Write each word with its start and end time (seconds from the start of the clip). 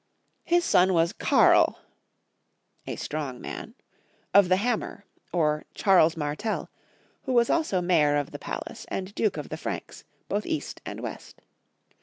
His 0.45 0.65
son 0.65 0.95
was 0.95 1.13
Karl* 1.13 1.77
of 2.87 2.99
the 4.49 4.55
Hammer, 4.55 5.05
or 5.31 5.63
Charles 5.75 6.17
Martel, 6.17 6.71
who 7.25 7.33
was 7.33 7.51
also 7.51 7.81
Mayor 7.81 8.15
of 8.15 8.31
the 8.31 8.39
Palace 8.39 8.85
and 8.89 9.13
Duke 9.13 9.37
of 9.37 9.49
the 9.49 9.57
Franks, 9.57 10.03
both 10.27 10.47
East 10.47 10.81
and 10.87 11.01
West. 11.01 11.41